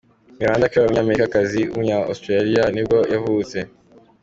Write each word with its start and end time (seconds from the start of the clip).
Miranda 0.39 0.67
Kerr, 0.71 0.85
umunyamidelikazi 0.89 1.61
w’umunya-Australia 1.65 2.63
nibwo 2.73 2.97
yavutse. 3.13 3.57